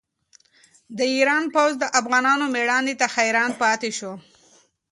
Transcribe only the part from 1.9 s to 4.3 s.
افغانانو مېړانې ته حیران پاتې شو.